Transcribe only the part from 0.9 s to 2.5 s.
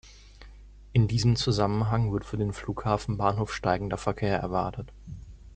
In diesem Zusammenhang wird für